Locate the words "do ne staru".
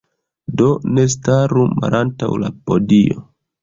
0.61-1.69